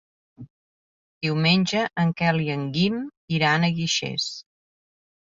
Diumenge 1.25 1.85
en 2.05 2.15
Quel 2.23 2.41
i 2.49 2.51
en 2.57 2.65
Guim 2.81 3.01
iran 3.41 3.71
a 3.71 3.73
Guixers. 3.81 4.31